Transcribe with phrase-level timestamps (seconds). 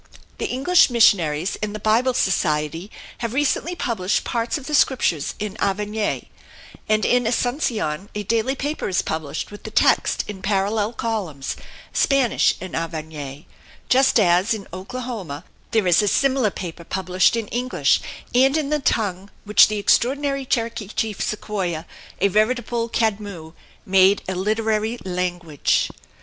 [0.39, 5.53] The English missionaries and the Bible Society have recently published parts of the Scriptures in
[5.53, 6.29] Guarany
[6.89, 11.55] and in Asuncion a daily paper is published with the text in parallel columns,
[11.93, 13.45] Spanish and Guarany
[13.89, 18.01] just as in Oklahoma there is a similar paper published in English
[18.33, 21.85] and in the tongue which the extraordinary Cherokee chief Sequoia,
[22.19, 23.51] a veritable Cadmus,
[23.85, 25.91] made a literary language.